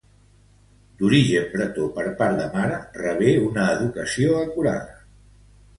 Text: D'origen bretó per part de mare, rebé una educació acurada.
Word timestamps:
D'origen 1.01 1.45
bretó 1.51 1.85
per 1.99 2.07
part 2.23 2.41
de 2.41 2.49
mare, 2.57 2.81
rebé 3.05 3.37
una 3.53 3.69
educació 3.79 4.45
acurada. 4.45 5.03